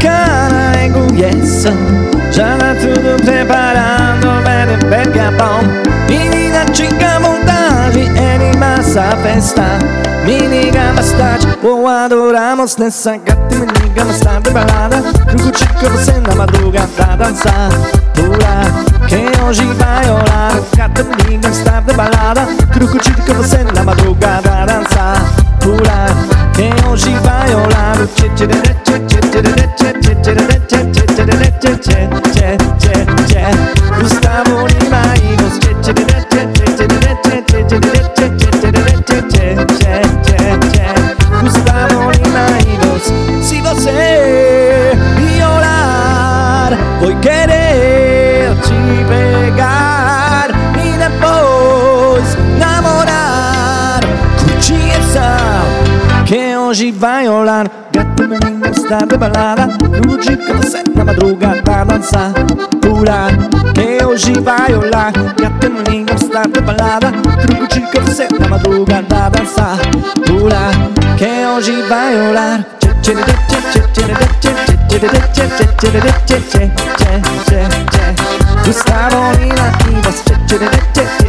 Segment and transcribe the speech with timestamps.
[0.00, 1.68] Cara e conheço
[2.30, 5.60] Já tá tudo preparado para pegar bom
[6.08, 9.64] Menina, tinha vontade, é animar a festa
[10.24, 15.90] Me liga mais tarde, ou adoramos nessa gata Me liga mais tarde, balada Truco chico,
[15.90, 17.70] você na madrugada dançar
[18.14, 23.57] Pula, que hoje vai rolar Gata, me liga mais tarde, balada Truco chico, você
[34.00, 35.36] Gustavo Lima e
[41.42, 50.48] Gustavo e Se você me olhar Vou querer te pegar
[50.82, 54.00] E depois namorar
[54.38, 55.36] Curtir essa
[56.24, 57.28] que hoje vai
[57.92, 58.17] Gato
[58.68, 59.68] menino está de balada
[60.02, 62.32] Curtir com você na madrugada dançar
[62.80, 63.30] Pular
[63.74, 65.12] que hoje vai rolar.
[65.12, 67.12] Gato menino está de balada
[67.56, 69.78] Curtir com você na madrugada dançar
[70.26, 70.72] Pular
[71.16, 72.66] que hoje vai rolar.
[78.64, 81.27] Gustavo Lima e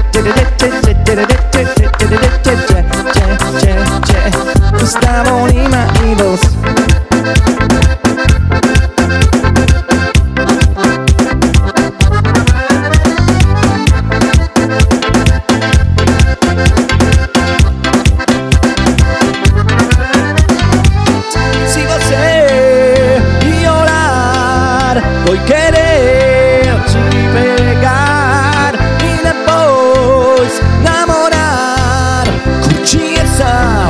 [25.19, 26.99] olhar Vou querer te
[27.33, 32.25] pegar E depois namorar.
[32.63, 33.89] Curtir essa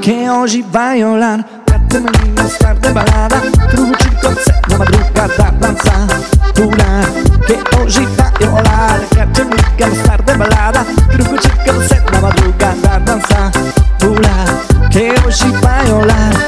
[0.00, 1.44] que hoje vai rolar.
[1.66, 3.40] Gata menina estar de balada.
[3.70, 6.06] Curtir você na madrugada dançar
[6.54, 7.04] Pular
[7.46, 9.00] que hoje vai rolar.
[9.14, 10.84] Gata menina estar de balada.
[10.84, 13.50] Curtir você na madrugada dançar
[13.98, 16.38] Pular que hoje vai rolar